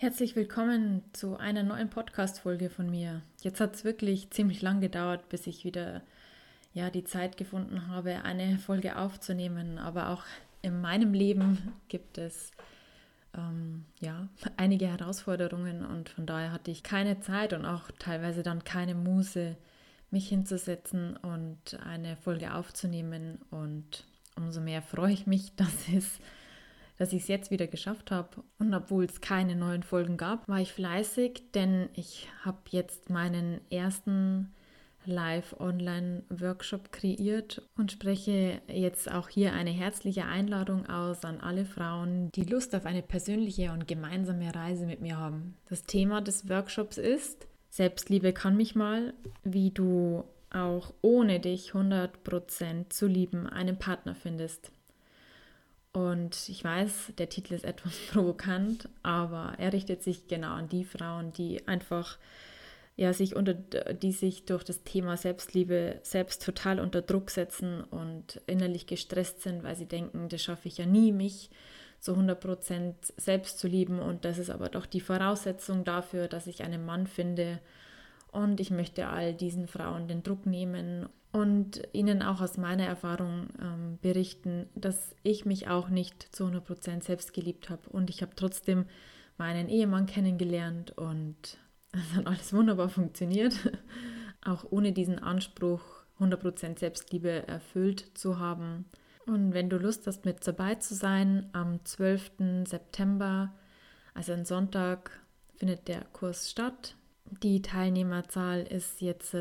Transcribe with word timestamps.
Herzlich 0.00 0.36
willkommen 0.36 1.02
zu 1.12 1.38
einer 1.38 1.64
neuen 1.64 1.90
Podcast-Folge 1.90 2.70
von 2.70 2.88
mir. 2.88 3.20
Jetzt 3.40 3.58
hat 3.58 3.74
es 3.74 3.82
wirklich 3.82 4.30
ziemlich 4.30 4.62
lang 4.62 4.80
gedauert, 4.80 5.28
bis 5.28 5.48
ich 5.48 5.64
wieder 5.64 6.02
ja, 6.72 6.88
die 6.88 7.02
Zeit 7.02 7.36
gefunden 7.36 7.88
habe, 7.88 8.22
eine 8.22 8.58
Folge 8.58 8.96
aufzunehmen. 8.96 9.76
Aber 9.76 10.10
auch 10.10 10.22
in 10.62 10.80
meinem 10.80 11.14
Leben 11.14 11.72
gibt 11.88 12.16
es 12.16 12.52
ähm, 13.36 13.86
ja, 13.98 14.28
einige 14.56 14.86
Herausforderungen 14.86 15.84
und 15.84 16.10
von 16.10 16.26
daher 16.26 16.52
hatte 16.52 16.70
ich 16.70 16.84
keine 16.84 17.18
Zeit 17.18 17.52
und 17.52 17.64
auch 17.64 17.90
teilweise 17.98 18.44
dann 18.44 18.62
keine 18.62 18.94
Muße, 18.94 19.56
mich 20.12 20.28
hinzusetzen 20.28 21.16
und 21.16 21.76
eine 21.84 22.16
Folge 22.18 22.54
aufzunehmen. 22.54 23.40
Und 23.50 24.04
umso 24.36 24.60
mehr 24.60 24.80
freue 24.80 25.12
ich 25.12 25.26
mich, 25.26 25.52
dass 25.56 25.88
es 25.92 26.20
dass 26.98 27.12
ich 27.12 27.22
es 27.22 27.28
jetzt 27.28 27.50
wieder 27.50 27.66
geschafft 27.66 28.10
habe. 28.10 28.42
Und 28.58 28.74
obwohl 28.74 29.04
es 29.04 29.20
keine 29.20 29.56
neuen 29.56 29.82
Folgen 29.82 30.16
gab, 30.16 30.46
war 30.48 30.60
ich 30.60 30.72
fleißig, 30.72 31.44
denn 31.54 31.88
ich 31.94 32.28
habe 32.44 32.58
jetzt 32.70 33.08
meinen 33.08 33.60
ersten 33.70 34.52
Live-Online-Workshop 35.06 36.92
kreiert 36.92 37.62
und 37.76 37.92
spreche 37.92 38.60
jetzt 38.66 39.10
auch 39.10 39.28
hier 39.28 39.54
eine 39.54 39.70
herzliche 39.70 40.26
Einladung 40.26 40.86
aus 40.86 41.24
an 41.24 41.40
alle 41.40 41.64
Frauen, 41.64 42.30
die 42.32 42.44
Lust 42.44 42.74
auf 42.74 42.84
eine 42.84 43.02
persönliche 43.02 43.72
und 43.72 43.88
gemeinsame 43.88 44.54
Reise 44.54 44.84
mit 44.84 45.00
mir 45.00 45.16
haben. 45.16 45.56
Das 45.70 45.84
Thema 45.84 46.20
des 46.20 46.48
Workshops 46.48 46.98
ist 46.98 47.46
Selbstliebe 47.70 48.32
kann 48.32 48.56
mich 48.56 48.74
mal, 48.74 49.14
wie 49.44 49.70
du 49.70 50.24
auch 50.50 50.94
ohne 51.02 51.40
dich 51.40 51.72
100% 51.72 52.90
zu 52.90 53.06
lieben 53.06 53.46
einen 53.46 53.78
Partner 53.78 54.14
findest. 54.14 54.72
Und 55.92 56.48
ich 56.48 56.62
weiß, 56.62 57.12
der 57.18 57.28
Titel 57.28 57.54
ist 57.54 57.64
etwas 57.64 57.92
provokant, 58.12 58.88
aber 59.02 59.54
er 59.58 59.72
richtet 59.72 60.02
sich 60.02 60.28
genau 60.28 60.52
an 60.52 60.68
die 60.68 60.84
Frauen, 60.84 61.32
die 61.32 61.66
einfach 61.66 62.18
ja, 62.96 63.12
sich 63.12 63.36
unter, 63.36 63.54
die 63.54 64.10
sich 64.10 64.44
durch 64.44 64.64
das 64.64 64.82
Thema 64.82 65.16
Selbstliebe 65.16 66.00
selbst 66.02 66.44
total 66.44 66.80
unter 66.80 67.00
Druck 67.00 67.30
setzen 67.30 67.84
und 67.84 68.40
innerlich 68.48 68.88
gestresst 68.88 69.42
sind, 69.42 69.62
weil 69.62 69.76
sie 69.76 69.86
denken, 69.86 70.28
das 70.28 70.42
schaffe 70.42 70.66
ich 70.66 70.78
ja 70.78 70.86
nie, 70.86 71.12
mich 71.12 71.48
zu 72.00 72.14
100% 72.14 72.94
selbst 73.16 73.60
zu 73.60 73.68
lieben. 73.68 74.00
Und 74.00 74.24
das 74.24 74.38
ist 74.38 74.50
aber 74.50 74.68
doch 74.68 74.84
die 74.84 75.00
Voraussetzung 75.00 75.84
dafür, 75.84 76.26
dass 76.26 76.48
ich 76.48 76.64
einen 76.64 76.84
Mann 76.84 77.06
finde. 77.06 77.60
Und 78.30 78.60
ich 78.60 78.70
möchte 78.70 79.08
all 79.08 79.34
diesen 79.34 79.68
Frauen 79.68 80.08
den 80.08 80.22
Druck 80.22 80.46
nehmen 80.46 81.08
und 81.32 81.82
Ihnen 81.92 82.22
auch 82.22 82.40
aus 82.40 82.56
meiner 82.56 82.84
Erfahrung 82.84 83.48
ähm, 83.60 83.98
berichten, 84.00 84.66
dass 84.74 85.14
ich 85.22 85.44
mich 85.44 85.68
auch 85.68 85.88
nicht 85.88 86.34
zu 86.34 86.44
100% 86.44 87.02
selbst 87.02 87.32
geliebt 87.34 87.68
habe 87.68 87.88
und 87.90 88.10
ich 88.10 88.22
habe 88.22 88.32
trotzdem 88.34 88.86
meinen 89.36 89.68
Ehemann 89.68 90.06
kennengelernt 90.06 90.96
und 90.96 91.58
es 91.92 92.16
hat 92.16 92.26
alles 92.26 92.52
wunderbar 92.52 92.88
funktioniert, 92.88 93.54
auch 94.44 94.64
ohne 94.70 94.92
diesen 94.92 95.18
Anspruch 95.18 95.82
100% 96.18 96.78
Selbstliebe 96.78 97.46
erfüllt 97.46 98.18
zu 98.18 98.38
haben. 98.38 98.86
Und 99.26 99.52
wenn 99.52 99.68
du 99.68 99.76
Lust 99.76 100.06
hast, 100.06 100.24
mit 100.24 100.46
dabei 100.46 100.76
zu 100.76 100.94
sein, 100.94 101.50
am 101.52 101.84
12. 101.84 102.64
September, 102.66 103.54
also 104.14 104.32
am 104.32 104.44
Sonntag, 104.44 105.10
findet 105.56 105.86
der 105.86 106.04
Kurs 106.12 106.50
statt. 106.50 106.96
Die 107.42 107.62
Teilnehmerzahl 107.62 108.62
ist 108.62 109.00
jetzt 109.00 109.36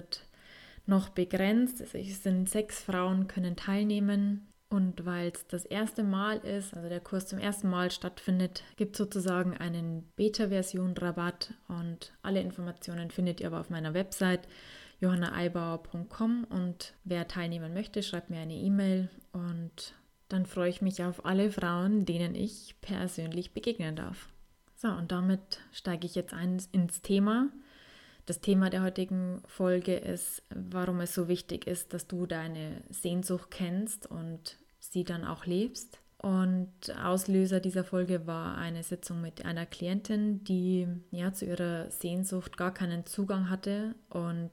noch 0.85 1.09
begrenzt. 1.09 1.81
Es 1.81 2.23
sind 2.23 2.49
sechs 2.49 2.81
Frauen 2.81 3.27
können 3.27 3.55
teilnehmen. 3.55 4.47
Und 4.69 5.05
weil 5.05 5.31
es 5.33 5.47
das 5.47 5.63
erste 5.63 6.03
Mal 6.03 6.39
ist, 6.39 6.73
also 6.73 6.89
der 6.89 6.99
Kurs 6.99 7.25
zum 7.25 7.39
ersten 7.39 7.69
Mal 7.69 7.89
stattfindet, 7.89 8.63
gibt 8.75 8.95
es 8.95 8.97
sozusagen 8.97 9.55
einen 9.55 10.03
Beta-Version-Rabatt 10.17 11.53
und 11.69 12.11
alle 12.21 12.41
Informationen 12.41 13.09
findet 13.09 13.39
ihr 13.39 13.47
aber 13.47 13.61
auf 13.61 13.69
meiner 13.69 13.93
Website 13.93 14.41
johannaeibauer.com 14.99 16.47
und 16.49 16.93
wer 17.05 17.29
teilnehmen 17.29 17.73
möchte, 17.73 18.03
schreibt 18.03 18.29
mir 18.29 18.39
eine 18.39 18.55
E-Mail 18.55 19.09
und 19.31 19.93
dann 20.27 20.45
freue 20.45 20.69
ich 20.69 20.81
mich 20.81 21.01
auf 21.01 21.25
alle 21.25 21.49
Frauen, 21.49 22.05
denen 22.05 22.35
ich 22.35 22.75
persönlich 22.81 23.53
begegnen 23.53 23.95
darf. 23.95 24.27
So, 24.75 24.89
und 24.89 25.13
damit 25.13 25.59
steige 25.71 26.05
ich 26.05 26.15
jetzt 26.15 26.33
ein 26.33 26.61
ins 26.73 27.01
Thema. 27.01 27.47
Das 28.27 28.41
Thema 28.41 28.69
der 28.69 28.83
heutigen 28.83 29.41
Folge 29.47 29.95
ist, 29.95 30.43
warum 30.53 30.99
es 30.99 31.15
so 31.15 31.29
wichtig 31.29 31.65
ist, 31.65 31.93
dass 31.93 32.07
du 32.07 32.25
deine 32.25 32.83
Sehnsucht 32.89 33.49
kennst 33.49 34.05
und 34.05 34.57
sie 34.79 35.05
dann 35.05 35.23
auch 35.23 35.45
lebst. 35.45 36.01
Und 36.17 36.73
Auslöser 37.01 37.61
dieser 37.61 37.85
Folge 37.85 38.27
war 38.27 38.57
eine 38.57 38.83
Sitzung 38.83 39.21
mit 39.21 39.45
einer 39.45 39.65
Klientin, 39.65 40.43
die 40.43 40.89
ja 41.11 41.31
zu 41.31 41.45
ihrer 41.45 41.89
Sehnsucht 41.89 42.57
gar 42.57 42.73
keinen 42.73 43.05
Zugang 43.05 43.49
hatte 43.49 43.95
und 44.09 44.51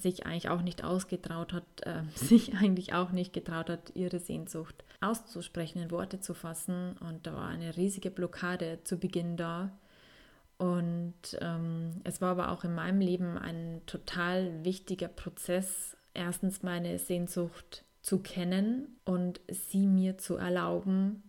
sich 0.00 0.26
eigentlich 0.26 0.48
auch 0.48 0.62
nicht 0.62 0.82
ausgetraut 0.82 1.52
hat, 1.52 1.64
äh, 1.82 2.02
sich 2.16 2.54
eigentlich 2.56 2.92
auch 2.92 3.12
nicht 3.12 3.32
getraut 3.32 3.70
hat, 3.70 3.92
ihre 3.94 4.18
Sehnsucht 4.18 4.84
auszusprechen, 5.00 5.80
in 5.80 5.92
Worte 5.92 6.18
zu 6.18 6.34
fassen. 6.34 6.96
Und 6.98 7.24
da 7.28 7.34
war 7.34 7.46
eine 7.46 7.76
riesige 7.76 8.10
Blockade 8.10 8.80
zu 8.82 8.98
Beginn 8.98 9.36
da. 9.36 9.70
Und 10.62 11.14
ähm, 11.40 12.02
es 12.04 12.20
war 12.20 12.30
aber 12.30 12.52
auch 12.52 12.62
in 12.62 12.72
meinem 12.72 13.00
Leben 13.00 13.36
ein 13.36 13.82
total 13.86 14.64
wichtiger 14.64 15.08
Prozess, 15.08 15.96
erstens 16.14 16.62
meine 16.62 17.00
Sehnsucht 17.00 17.84
zu 18.00 18.20
kennen 18.20 18.86
und 19.04 19.40
sie 19.48 19.88
mir 19.88 20.18
zu 20.18 20.36
erlauben, 20.36 21.24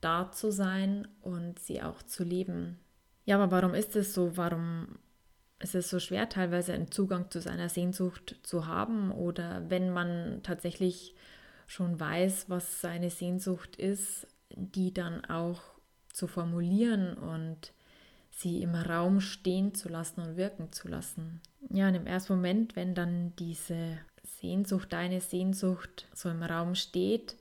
da 0.00 0.32
zu 0.32 0.50
sein 0.50 1.06
und 1.20 1.60
sie 1.60 1.80
auch 1.80 2.02
zu 2.02 2.24
leben. 2.24 2.80
Ja, 3.24 3.40
aber 3.40 3.52
warum 3.52 3.72
ist 3.72 3.94
es 3.94 4.14
so? 4.14 4.36
Warum 4.36 4.98
ist 5.60 5.76
es 5.76 5.88
so 5.88 6.00
schwer, 6.00 6.28
teilweise 6.28 6.72
einen 6.72 6.90
Zugang 6.90 7.30
zu 7.30 7.40
seiner 7.40 7.68
Sehnsucht 7.68 8.34
zu 8.42 8.66
haben? 8.66 9.12
Oder 9.12 9.62
wenn 9.70 9.90
man 9.90 10.40
tatsächlich 10.42 11.14
schon 11.68 12.00
weiß, 12.00 12.50
was 12.50 12.80
seine 12.80 13.10
Sehnsucht 13.10 13.76
ist, 13.76 14.26
die 14.56 14.92
dann 14.92 15.24
auch 15.26 15.62
zu 16.12 16.26
formulieren 16.26 17.16
und 17.16 17.72
sie 18.32 18.62
im 18.62 18.74
Raum 18.74 19.20
stehen 19.20 19.74
zu 19.74 19.88
lassen 19.88 20.20
und 20.20 20.36
wirken 20.36 20.72
zu 20.72 20.88
lassen. 20.88 21.40
Ja, 21.70 21.88
und 21.88 21.94
im 21.94 22.06
ersten 22.06 22.34
Moment, 22.34 22.74
wenn 22.74 22.94
dann 22.94 23.34
diese 23.38 23.98
Sehnsucht, 24.24 24.92
deine 24.92 25.20
Sehnsucht 25.20 26.08
so 26.12 26.28
im 26.28 26.42
Raum 26.42 26.74
steht, 26.74 27.36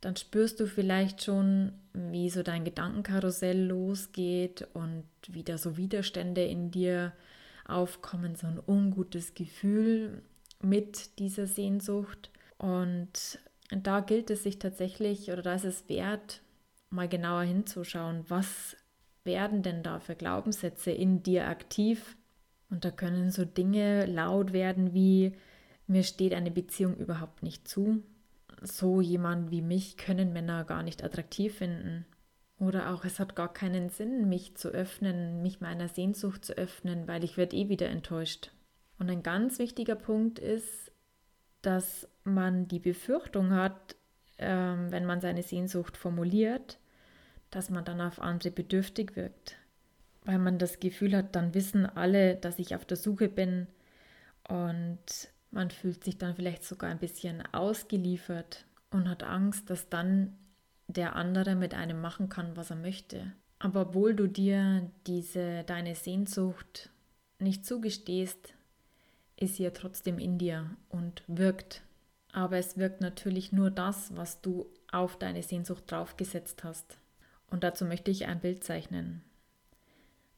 dann 0.00 0.16
spürst 0.16 0.60
du 0.60 0.66
vielleicht 0.66 1.22
schon, 1.22 1.72
wie 1.92 2.30
so 2.30 2.42
dein 2.42 2.64
Gedankenkarussell 2.64 3.66
losgeht 3.66 4.66
und 4.72 5.04
wieder 5.28 5.58
so 5.58 5.76
Widerstände 5.76 6.42
in 6.42 6.70
dir 6.70 7.12
aufkommen, 7.66 8.34
so 8.34 8.46
ein 8.46 8.60
ungutes 8.66 9.34
Gefühl 9.34 10.22
mit 10.62 11.18
dieser 11.18 11.46
Sehnsucht. 11.46 12.30
Und 12.56 13.38
da 13.70 14.00
gilt 14.00 14.30
es 14.30 14.42
sich 14.42 14.58
tatsächlich, 14.58 15.30
oder 15.30 15.42
da 15.42 15.54
ist 15.54 15.64
es 15.64 15.88
wert, 15.88 16.40
mal 16.88 17.08
genauer 17.08 17.42
hinzuschauen, 17.42 18.24
was 18.28 18.76
werden 19.24 19.62
denn 19.62 19.82
da 19.82 20.00
für 20.00 20.14
Glaubenssätze 20.14 20.90
in 20.90 21.22
dir 21.22 21.48
aktiv? 21.48 22.16
Und 22.70 22.84
da 22.84 22.90
können 22.90 23.30
so 23.30 23.44
Dinge 23.44 24.06
laut 24.06 24.52
werden 24.52 24.94
wie, 24.94 25.32
mir 25.86 26.04
steht 26.04 26.34
eine 26.34 26.50
Beziehung 26.50 26.96
überhaupt 26.96 27.42
nicht 27.42 27.66
zu. 27.66 28.02
So 28.62 29.00
jemand 29.00 29.50
wie 29.50 29.62
mich 29.62 29.96
können 29.96 30.32
Männer 30.32 30.64
gar 30.64 30.82
nicht 30.82 31.02
attraktiv 31.02 31.58
finden. 31.58 32.06
Oder 32.58 32.92
auch, 32.92 33.04
es 33.04 33.18
hat 33.18 33.34
gar 33.34 33.52
keinen 33.52 33.88
Sinn, 33.88 34.28
mich 34.28 34.54
zu 34.54 34.68
öffnen, 34.68 35.42
mich 35.42 35.60
meiner 35.60 35.88
Sehnsucht 35.88 36.44
zu 36.44 36.52
öffnen, 36.58 37.08
weil 37.08 37.24
ich 37.24 37.38
werde 37.38 37.56
eh 37.56 37.70
wieder 37.70 37.88
enttäuscht. 37.88 38.52
Und 38.98 39.10
ein 39.10 39.22
ganz 39.22 39.58
wichtiger 39.58 39.94
Punkt 39.94 40.38
ist, 40.38 40.92
dass 41.62 42.06
man 42.22 42.68
die 42.68 42.78
Befürchtung 42.78 43.52
hat, 43.52 43.96
ähm, 44.36 44.92
wenn 44.92 45.06
man 45.06 45.22
seine 45.22 45.42
Sehnsucht 45.42 45.96
formuliert, 45.96 46.78
dass 47.50 47.70
man 47.70 47.84
dann 47.84 48.00
auf 48.00 48.20
andere 48.20 48.50
bedürftig 48.50 49.16
wirkt. 49.16 49.56
Weil 50.24 50.38
man 50.38 50.58
das 50.58 50.80
Gefühl 50.80 51.16
hat, 51.16 51.34
dann 51.34 51.54
wissen 51.54 51.86
alle, 51.86 52.36
dass 52.36 52.58
ich 52.58 52.74
auf 52.74 52.84
der 52.84 52.96
Suche 52.96 53.28
bin 53.28 53.66
und 54.48 54.98
man 55.50 55.70
fühlt 55.70 56.04
sich 56.04 56.18
dann 56.18 56.34
vielleicht 56.34 56.64
sogar 56.64 56.90
ein 56.90 56.98
bisschen 56.98 57.42
ausgeliefert 57.52 58.64
und 58.90 59.08
hat 59.08 59.22
Angst, 59.22 59.70
dass 59.70 59.88
dann 59.88 60.36
der 60.88 61.16
andere 61.16 61.54
mit 61.54 61.74
einem 61.74 62.00
machen 62.00 62.28
kann, 62.28 62.56
was 62.56 62.70
er 62.70 62.76
möchte. 62.76 63.32
Aber 63.58 63.82
obwohl 63.82 64.14
du 64.14 64.26
dir 64.26 64.90
diese 65.06 65.64
deine 65.64 65.94
Sehnsucht 65.94 66.90
nicht 67.38 67.64
zugestehst, 67.64 68.54
ist 69.36 69.56
sie 69.56 69.64
ja 69.64 69.70
trotzdem 69.70 70.18
in 70.18 70.38
dir 70.38 70.70
und 70.88 71.22
wirkt. 71.26 71.82
Aber 72.32 72.58
es 72.58 72.76
wirkt 72.76 73.00
natürlich 73.00 73.52
nur 73.52 73.70
das, 73.70 74.16
was 74.16 74.40
du 74.40 74.66
auf 74.92 75.18
deine 75.18 75.42
Sehnsucht 75.42 75.84
draufgesetzt 75.90 76.64
hast. 76.64 76.98
Und 77.50 77.64
dazu 77.64 77.84
möchte 77.84 78.10
ich 78.10 78.26
ein 78.26 78.40
Bild 78.40 78.64
zeichnen. 78.64 79.22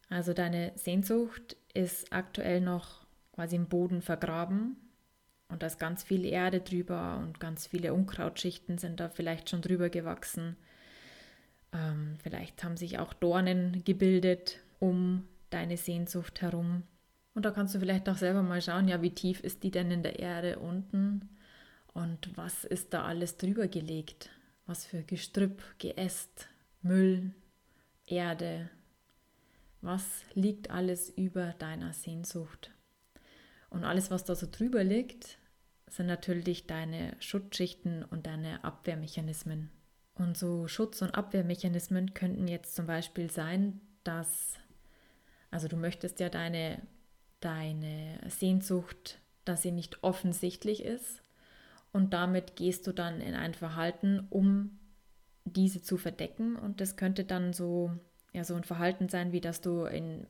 Also 0.08 0.34
deine 0.34 0.72
Sehnsucht 0.74 1.56
ist 1.74 2.12
aktuell 2.12 2.60
noch 2.60 3.06
quasi 3.34 3.56
im 3.56 3.66
Boden 3.66 4.02
vergraben 4.02 4.76
und 5.52 5.62
da 5.62 5.66
ist 5.66 5.78
ganz 5.78 6.02
viel 6.02 6.24
Erde 6.24 6.60
drüber 6.60 7.18
und 7.22 7.38
ganz 7.38 7.66
viele 7.66 7.92
Unkrautschichten 7.92 8.78
sind 8.78 9.00
da 9.00 9.10
vielleicht 9.10 9.50
schon 9.50 9.60
drüber 9.60 9.90
gewachsen. 9.90 10.56
Ähm, 11.72 12.16
vielleicht 12.22 12.64
haben 12.64 12.76
sich 12.76 12.98
auch 12.98 13.12
Dornen 13.12 13.84
gebildet 13.84 14.58
um 14.80 15.28
deine 15.50 15.76
Sehnsucht 15.76 16.40
herum. 16.40 16.82
Und 17.34 17.44
da 17.44 17.50
kannst 17.50 17.74
du 17.74 17.78
vielleicht 17.78 18.08
auch 18.08 18.16
selber 18.16 18.42
mal 18.42 18.62
schauen, 18.62 18.88
ja, 18.88 19.02
wie 19.02 19.14
tief 19.14 19.40
ist 19.40 19.62
die 19.62 19.70
denn 19.70 19.90
in 19.90 20.02
der 20.02 20.18
Erde 20.18 20.58
unten 20.58 21.28
und 21.94 22.36
was 22.36 22.64
ist 22.64 22.94
da 22.94 23.04
alles 23.04 23.36
drüber 23.36 23.68
gelegt? 23.68 24.30
Was 24.66 24.86
für 24.86 25.02
Gestrüpp, 25.02 25.62
Geäst, 25.78 26.48
Müll, 26.82 27.30
Erde, 28.06 28.68
was 29.82 30.04
liegt 30.34 30.70
alles 30.70 31.10
über 31.10 31.54
deiner 31.58 31.92
Sehnsucht? 31.92 32.72
Und 33.70 33.84
alles, 33.84 34.10
was 34.10 34.24
da 34.24 34.34
so 34.34 34.48
drüber 34.50 34.82
liegt, 34.82 35.38
sind 35.88 36.06
natürlich 36.06 36.66
deine 36.66 37.16
Schutzschichten 37.20 38.04
und 38.04 38.26
deine 38.26 38.64
Abwehrmechanismen. 38.64 39.70
Und 40.14 40.36
so 40.36 40.66
Schutz- 40.66 41.02
und 41.02 41.14
Abwehrmechanismen 41.14 42.14
könnten 42.14 42.48
jetzt 42.48 42.74
zum 42.74 42.86
Beispiel 42.86 43.30
sein, 43.30 43.80
dass, 44.02 44.58
also 45.50 45.68
du 45.68 45.76
möchtest 45.76 46.18
ja 46.18 46.28
deine, 46.28 46.82
deine 47.40 48.18
Sehnsucht, 48.28 49.20
dass 49.44 49.62
sie 49.62 49.72
nicht 49.72 50.02
offensichtlich 50.02 50.84
ist. 50.84 51.22
Und 51.92 52.12
damit 52.12 52.56
gehst 52.56 52.86
du 52.86 52.92
dann 52.92 53.20
in 53.20 53.34
ein 53.34 53.54
Verhalten, 53.54 54.26
um 54.30 54.78
diese 55.44 55.82
zu 55.82 55.96
verdecken. 55.96 56.56
Und 56.56 56.80
das 56.80 56.96
könnte 56.96 57.24
dann 57.24 57.52
so, 57.52 57.90
ja, 58.32 58.44
so 58.44 58.54
ein 58.54 58.64
Verhalten 58.64 59.08
sein, 59.08 59.32
wie 59.32 59.40
dass 59.40 59.60
du 59.60 59.84
in 59.84 60.26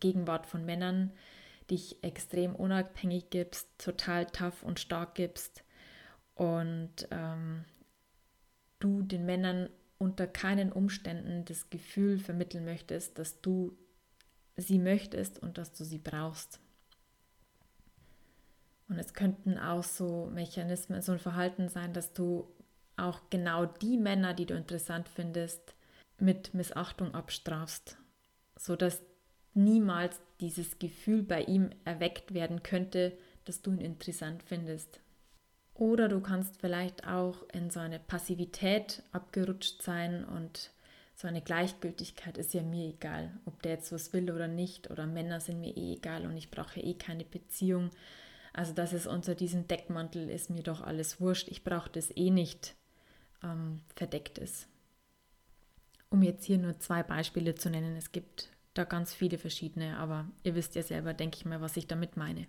Gegenwart 0.00 0.46
von 0.46 0.64
Männern 0.64 1.12
dich 1.70 2.02
extrem 2.02 2.54
unabhängig 2.54 3.30
gibst, 3.30 3.68
total 3.78 4.26
tough 4.26 4.62
und 4.62 4.78
stark 4.78 5.14
gibst 5.14 5.64
und 6.34 7.08
ähm, 7.10 7.64
du 8.78 9.02
den 9.02 9.26
Männern 9.26 9.68
unter 9.98 10.26
keinen 10.26 10.70
Umständen 10.70 11.44
das 11.46 11.70
Gefühl 11.70 12.18
vermitteln 12.18 12.64
möchtest, 12.64 13.18
dass 13.18 13.40
du 13.40 13.76
sie 14.56 14.78
möchtest 14.78 15.38
und 15.38 15.58
dass 15.58 15.72
du 15.72 15.84
sie 15.84 15.98
brauchst. 15.98 16.60
Und 18.88 18.98
es 18.98 19.14
könnten 19.14 19.58
auch 19.58 19.82
so 19.82 20.30
Mechanismen, 20.32 21.02
so 21.02 21.12
ein 21.12 21.18
Verhalten 21.18 21.68
sein, 21.68 21.92
dass 21.92 22.12
du 22.12 22.46
auch 22.96 23.20
genau 23.30 23.66
die 23.66 23.98
Männer, 23.98 24.34
die 24.34 24.46
du 24.46 24.54
interessant 24.54 25.08
findest, 25.08 25.74
mit 26.18 26.54
Missachtung 26.54 27.14
abstrafst, 27.14 27.98
sodass 28.58 29.02
niemals 29.54 30.20
dieses 30.40 30.78
Gefühl 30.78 31.22
bei 31.22 31.42
ihm 31.42 31.70
erweckt 31.84 32.34
werden 32.34 32.62
könnte, 32.62 33.16
dass 33.44 33.62
du 33.62 33.72
ihn 33.72 33.80
interessant 33.80 34.42
findest. 34.42 35.00
Oder 35.74 36.08
du 36.08 36.20
kannst 36.20 36.58
vielleicht 36.60 37.06
auch 37.06 37.42
in 37.52 37.70
so 37.70 37.80
eine 37.80 37.98
Passivität 37.98 39.02
abgerutscht 39.12 39.82
sein 39.82 40.24
und 40.24 40.70
so 41.14 41.28
eine 41.28 41.42
Gleichgültigkeit 41.42 42.36
ist 42.36 42.52
ja 42.52 42.62
mir 42.62 42.88
egal, 42.88 43.30
ob 43.46 43.62
der 43.62 43.72
jetzt 43.72 43.92
was 43.92 44.12
will 44.12 44.30
oder 44.30 44.48
nicht, 44.48 44.90
oder 44.90 45.06
Männer 45.06 45.40
sind 45.40 45.60
mir 45.60 45.74
eh 45.74 45.94
egal 45.94 46.26
und 46.26 46.36
ich 46.36 46.50
brauche 46.50 46.80
eh 46.80 46.94
keine 46.94 47.24
Beziehung. 47.24 47.90
Also 48.52 48.72
das 48.72 48.92
ist 48.92 49.06
unter 49.06 49.34
diesem 49.34 49.66
Deckmantel 49.66 50.28
ist 50.28 50.50
mir 50.50 50.62
doch 50.62 50.82
alles 50.82 51.20
wurscht, 51.20 51.48
ich 51.48 51.64
brauche 51.64 51.90
das 51.90 52.14
eh 52.14 52.30
nicht 52.30 52.74
ähm, 53.42 53.80
verdeckt 53.94 54.38
ist. 54.38 54.68
Um 56.10 56.22
jetzt 56.22 56.44
hier 56.44 56.58
nur 56.58 56.78
zwei 56.78 57.02
Beispiele 57.02 57.54
zu 57.54 57.70
nennen, 57.70 57.96
es 57.96 58.12
gibt 58.12 58.50
da 58.74 58.84
ganz 58.84 59.14
viele 59.14 59.38
verschiedene, 59.38 59.96
aber 59.98 60.26
ihr 60.42 60.54
wisst 60.54 60.74
ja 60.74 60.82
selber, 60.82 61.14
denke 61.14 61.36
ich 61.38 61.44
mal, 61.44 61.60
was 61.60 61.76
ich 61.76 61.86
damit 61.86 62.16
meine. 62.16 62.46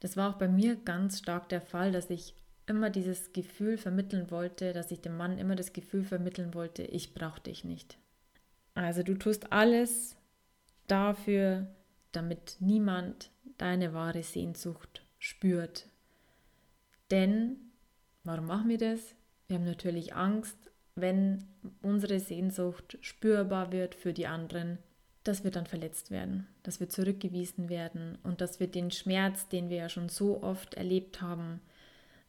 Das 0.00 0.16
war 0.16 0.30
auch 0.30 0.38
bei 0.38 0.48
mir 0.48 0.76
ganz 0.76 1.18
stark 1.18 1.48
der 1.48 1.60
Fall, 1.60 1.92
dass 1.92 2.10
ich 2.10 2.34
immer 2.66 2.90
dieses 2.90 3.32
Gefühl 3.32 3.78
vermitteln 3.78 4.30
wollte, 4.30 4.72
dass 4.72 4.90
ich 4.90 5.00
dem 5.00 5.16
Mann 5.16 5.38
immer 5.38 5.56
das 5.56 5.72
Gefühl 5.72 6.04
vermitteln 6.04 6.54
wollte, 6.54 6.82
ich 6.82 7.14
brauche 7.14 7.40
dich 7.40 7.64
nicht. 7.64 7.98
Also 8.74 9.02
du 9.02 9.14
tust 9.14 9.52
alles 9.52 10.16
dafür, 10.86 11.66
damit 12.12 12.56
niemand 12.60 13.30
deine 13.56 13.92
wahre 13.94 14.22
Sehnsucht 14.22 15.04
spürt. 15.18 15.88
Denn, 17.10 17.56
warum 18.22 18.46
machen 18.46 18.68
wir 18.68 18.78
das? 18.78 19.14
Wir 19.48 19.56
haben 19.56 19.64
natürlich 19.64 20.14
Angst, 20.14 20.70
wenn 20.94 21.44
unsere 21.82 22.20
Sehnsucht 22.20 22.98
spürbar 23.00 23.72
wird 23.72 23.94
für 23.94 24.12
die 24.12 24.26
anderen, 24.26 24.78
dass 25.24 25.42
wir 25.42 25.50
dann 25.50 25.66
verletzt 25.66 26.10
werden, 26.10 26.46
dass 26.62 26.80
wir 26.80 26.88
zurückgewiesen 26.88 27.68
werden 27.70 28.18
und 28.22 28.40
dass 28.40 28.60
wir 28.60 28.66
den 28.66 28.90
Schmerz, 28.90 29.48
den 29.48 29.70
wir 29.70 29.78
ja 29.78 29.88
schon 29.88 30.10
so 30.10 30.42
oft 30.42 30.74
erlebt 30.74 31.22
haben, 31.22 31.60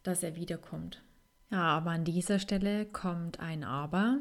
dass 0.04 0.24
er 0.24 0.36
wiederkommt. 0.36 1.02
Ja, 1.52 1.78
aber 1.78 1.92
an 1.92 2.06
dieser 2.06 2.40
Stelle 2.40 2.86
kommt 2.86 3.40
ein 3.40 3.64
Aber. 3.64 4.20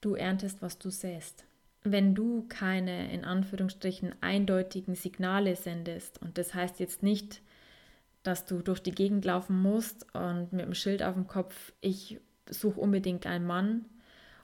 Du 0.00 0.14
erntest, 0.14 0.60
was 0.60 0.78
du 0.78 0.90
säst. 0.90 1.44
Wenn 1.84 2.14
du 2.14 2.46
keine 2.48 3.12
in 3.12 3.24
Anführungsstrichen 3.24 4.14
eindeutigen 4.20 4.94
Signale 4.94 5.56
sendest, 5.56 6.20
und 6.20 6.36
das 6.36 6.52
heißt 6.52 6.80
jetzt 6.80 7.02
nicht, 7.02 7.40
dass 8.26 8.44
du 8.44 8.62
durch 8.62 8.80
die 8.80 8.92
Gegend 8.92 9.24
laufen 9.24 9.60
musst 9.60 10.06
und 10.14 10.52
mit 10.52 10.66
dem 10.66 10.74
Schild 10.74 11.02
auf 11.02 11.14
dem 11.14 11.26
Kopf, 11.26 11.72
ich 11.80 12.20
suche 12.48 12.80
unbedingt 12.80 13.26
einen 13.26 13.46
Mann 13.46 13.86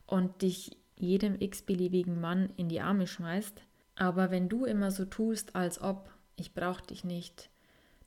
und 0.07 0.43
dich 0.43 0.77
jedem 0.97 1.41
x-beliebigen 1.41 2.21
Mann 2.21 2.53
in 2.57 2.69
die 2.69 2.81
Arme 2.81 3.07
schmeißt. 3.07 3.61
Aber 3.97 4.31
wenn 4.31 4.49
du 4.49 4.65
immer 4.65 4.91
so 4.91 5.05
tust, 5.05 5.57
als 5.57 5.81
ob 5.81 6.11
ich 6.37 6.55
brauche 6.55 6.87
dich 6.87 7.05
nicht, 7.05 7.51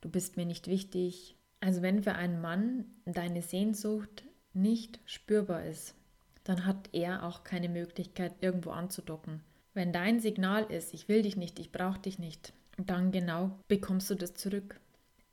du 0.02 0.10
bist 0.10 0.38
mir 0.38 0.46
nicht 0.46 0.68
wichtig, 0.68 1.36
also 1.60 1.82
wenn 1.82 2.04
für 2.04 2.14
einen 2.14 2.42
Mann 2.42 2.86
deine 3.06 3.42
Sehnsucht 3.42 4.24
nicht 4.54 5.00
spürbar 5.06 5.66
ist, 5.66 5.96
dann 6.44 6.66
hat 6.66 6.90
er 6.94 7.24
auch 7.24 7.44
keine 7.44 7.70
Möglichkeit, 7.70 8.34
irgendwo 8.42 8.72
anzudocken. 8.72 9.42
Wenn 9.74 9.92
dein 9.92 10.20
Signal 10.20 10.64
ist, 10.72 10.94
ich 10.94 11.10
will 11.10 11.24
dich 11.24 11.36
nicht, 11.36 11.60
ich 11.60 11.72
brauche 11.72 12.00
dich 12.00 12.20
nicht, 12.20 12.54
dann 12.78 13.12
genau 13.12 13.60
bekommst 13.68 14.10
du 14.10 14.16
das 14.16 14.36
zurück. 14.36 14.80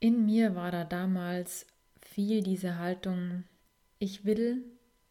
In 0.03 0.27
mir 0.27 0.57
war 0.57 0.73
da 0.73 0.83
damals 0.83 1.65
viel 2.01 2.43
diese 2.43 2.77
Haltung, 2.77 3.45
ich 4.01 4.25
will, 4.25 4.65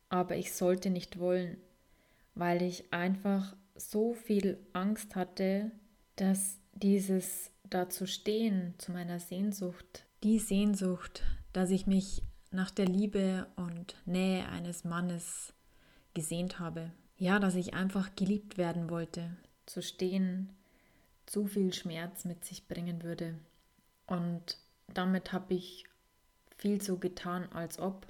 aber 0.09 0.35
ich 0.35 0.51
sollte 0.51 0.89
nicht 0.89 1.17
wollen, 1.17 1.55
weil 2.35 2.61
ich 2.61 2.91
einfach 2.91 3.55
so 3.73 4.13
viel 4.13 4.59
Angst 4.73 5.15
hatte, 5.15 5.71
dass 6.17 6.57
dieses 6.73 7.51
dazu 7.69 8.05
stehen 8.05 8.73
zu 8.79 8.91
meiner 8.91 9.21
Sehnsucht, 9.21 10.03
die 10.23 10.39
Sehnsucht, 10.39 11.23
dass 11.53 11.69
ich 11.69 11.87
mich 11.87 12.21
nach 12.51 12.69
der 12.69 12.85
Liebe 12.85 13.47
und 13.55 13.95
Nähe 14.05 14.45
eines 14.49 14.83
Mannes 14.83 15.53
gesehnt 16.13 16.59
habe. 16.59 16.91
Ja, 17.17 17.39
dass 17.39 17.55
ich 17.55 17.73
einfach 17.73 18.13
geliebt 18.17 18.57
werden 18.57 18.89
wollte. 18.89 19.37
Zu 19.67 19.81
stehen 19.81 20.49
zu 21.27 21.47
viel 21.47 21.71
Schmerz 21.71 22.25
mit 22.25 22.43
sich 22.43 22.67
bringen 22.67 23.03
würde. 23.03 23.35
Und 24.05 24.57
damit 24.93 25.33
habe 25.33 25.53
ich 25.53 25.85
viel 26.57 26.81
so 26.81 26.97
getan, 26.97 27.51
als 27.51 27.79
ob 27.79 28.05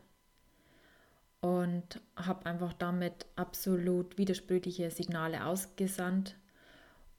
und 1.41 2.01
habe 2.15 2.45
einfach 2.45 2.73
damit 2.73 3.25
absolut 3.35 4.17
widersprüchliche 4.17 4.91
Signale 4.91 5.45
ausgesandt 5.45 6.35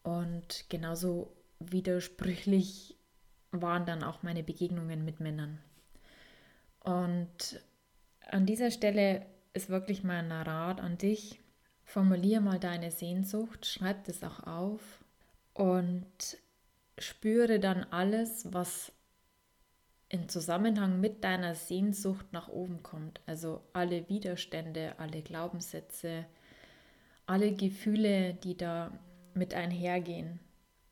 und 0.02 0.64
genauso 0.68 1.32
widersprüchlich 1.58 2.96
waren 3.50 3.84
dann 3.84 4.02
auch 4.02 4.22
meine 4.22 4.42
Begegnungen 4.42 5.04
mit 5.04 5.20
Männern. 5.20 5.58
Und 6.80 7.60
an 8.28 8.46
dieser 8.46 8.70
Stelle 8.70 9.26
ist 9.52 9.68
wirklich 9.68 10.02
mein 10.02 10.32
Rat 10.32 10.80
an 10.80 10.98
dich. 10.98 11.40
Formulier 11.84 12.40
mal 12.40 12.58
deine 12.58 12.90
Sehnsucht, 12.90 13.66
schreib 13.66 14.04
das 14.04 14.22
auch 14.22 14.46
auf 14.46 15.04
und 15.52 16.06
spüre 16.98 17.60
dann 17.60 17.84
alles, 17.90 18.52
was 18.52 18.92
in 20.12 20.28
Zusammenhang 20.28 21.00
mit 21.00 21.24
deiner 21.24 21.54
Sehnsucht 21.54 22.26
nach 22.32 22.48
oben 22.48 22.82
kommt. 22.82 23.20
Also 23.26 23.62
alle 23.72 24.08
Widerstände, 24.10 24.94
alle 24.98 25.22
Glaubenssätze, 25.22 26.26
alle 27.24 27.52
Gefühle, 27.54 28.34
die 28.34 28.56
da 28.56 28.92
mit 29.32 29.54
einhergehen. 29.54 30.38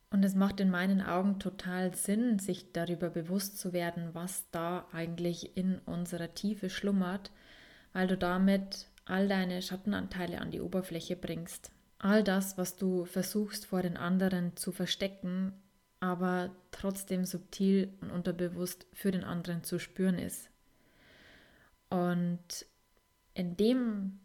Und 0.09 0.23
es 0.25 0.33
macht 0.33 0.59
in 0.59 0.71
meinen 0.71 1.01
Augen 1.01 1.37
total 1.37 1.95
Sinn, 1.95 2.39
sich 2.39 2.73
darüber 2.73 3.11
bewusst 3.11 3.59
zu 3.59 3.73
werden, 3.73 4.09
was 4.13 4.49
da 4.49 4.87
eigentlich 4.91 5.55
in 5.55 5.77
unserer 5.85 6.33
Tiefe 6.33 6.71
schlummert, 6.71 7.31
weil 7.93 8.07
du 8.07 8.17
damit 8.17 8.87
all 9.05 9.27
deine 9.27 9.61
Schattenanteile 9.61 10.41
an 10.41 10.49
die 10.49 10.61
Oberfläche 10.61 11.15
bringst. 11.15 11.71
All 11.99 12.23
das, 12.23 12.57
was 12.57 12.75
du 12.75 13.05
versuchst 13.05 13.67
vor 13.67 13.83
den 13.83 13.97
anderen 13.97 14.57
zu 14.57 14.71
verstecken, 14.71 15.53
aber 16.01 16.53
trotzdem 16.71 17.23
subtil 17.23 17.93
und 18.01 18.11
unterbewusst 18.11 18.85
für 18.91 19.11
den 19.11 19.23
anderen 19.23 19.63
zu 19.63 19.79
spüren 19.79 20.19
ist. 20.19 20.49
Und 21.89 22.65
indem 23.33 24.19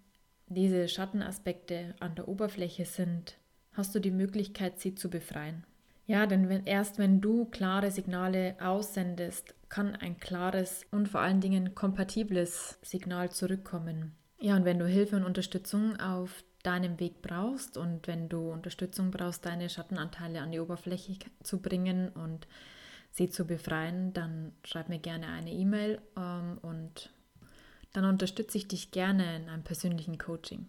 diese 0.48 0.88
Schattenaspekte 0.88 1.94
an 2.00 2.14
der 2.14 2.28
Oberfläche 2.28 2.84
sind, 2.84 3.36
hast 3.72 3.94
du 3.94 4.00
die 4.00 4.10
Möglichkeit, 4.10 4.80
sie 4.80 4.94
zu 4.94 5.10
befreien. 5.10 5.64
Ja, 6.06 6.26
denn 6.26 6.48
wenn, 6.48 6.64
erst 6.64 6.98
wenn 6.98 7.20
du 7.20 7.46
klare 7.46 7.90
Signale 7.90 8.56
aussendest, 8.60 9.54
kann 9.68 9.96
ein 9.96 10.18
klares 10.18 10.86
und 10.92 11.08
vor 11.08 11.20
allen 11.20 11.40
Dingen 11.40 11.74
kompatibles 11.74 12.78
Signal 12.82 13.30
zurückkommen. 13.30 14.12
Ja, 14.38 14.54
und 14.56 14.64
wenn 14.64 14.78
du 14.78 14.86
Hilfe 14.86 15.16
und 15.16 15.24
Unterstützung 15.24 15.98
auf 15.98 16.44
deinem 16.66 16.98
Weg 17.00 17.22
brauchst 17.22 17.76
und 17.76 18.06
wenn 18.06 18.28
du 18.28 18.50
Unterstützung 18.50 19.10
brauchst, 19.10 19.46
deine 19.46 19.68
Schattenanteile 19.68 20.40
an 20.40 20.52
die 20.52 20.60
Oberfläche 20.60 21.16
zu 21.42 21.60
bringen 21.60 22.08
und 22.08 22.46
sie 23.12 23.28
zu 23.30 23.46
befreien, 23.46 24.12
dann 24.12 24.52
schreib 24.64 24.88
mir 24.88 24.98
gerne 24.98 25.28
eine 25.28 25.52
E-Mail 25.52 26.00
ähm, 26.16 26.58
und 26.62 27.10
dann 27.92 28.04
unterstütze 28.04 28.58
ich 28.58 28.68
dich 28.68 28.90
gerne 28.90 29.36
in 29.36 29.48
einem 29.48 29.62
persönlichen 29.62 30.18
Coaching. 30.18 30.68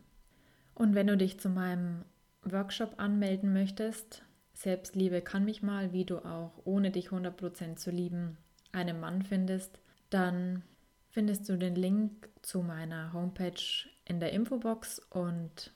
Und 0.74 0.96
wenn 0.96 1.08
du 1.08 1.18
dich 1.18 1.40
zu 1.40 1.50
meinem 1.50 2.06
Workshop 2.44 2.94
anmelden 2.98 3.52
möchtest, 3.52 4.24
Selbstliebe 4.54 5.22
kann 5.22 5.44
mich 5.44 5.62
mal, 5.62 5.92
wie 5.92 6.06
du 6.06 6.20
auch 6.20 6.54
ohne 6.64 6.92
dich 6.92 7.10
100% 7.10 7.76
zu 7.76 7.92
lieben 7.92 8.38
einen 8.72 9.00
Mann 9.00 9.24
findest, 9.24 9.80
dann 10.10 10.64
findest 11.10 11.50
du 11.50 11.58
den 11.58 11.76
Link 11.76 12.30
zu 12.42 12.62
meiner 12.62 13.12
Homepage 13.14 13.88
in 14.06 14.20
der 14.20 14.32
Infobox 14.34 15.00
und 15.10 15.74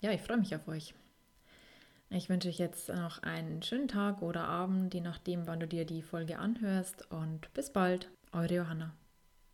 ja, 0.00 0.10
ich 0.12 0.22
freue 0.22 0.38
mich 0.38 0.54
auf 0.54 0.68
euch. 0.68 0.94
Ich 2.10 2.28
wünsche 2.28 2.48
euch 2.48 2.58
jetzt 2.58 2.88
noch 2.88 3.22
einen 3.22 3.62
schönen 3.62 3.88
Tag 3.88 4.22
oder 4.22 4.44
Abend, 4.44 4.94
je 4.94 5.00
nachdem, 5.00 5.46
wann 5.46 5.60
du 5.60 5.66
dir 5.66 5.84
die 5.84 6.02
Folge 6.02 6.38
anhörst 6.38 7.10
und 7.10 7.52
bis 7.52 7.72
bald, 7.72 8.10
eure 8.32 8.54
Johanna. 8.54 8.94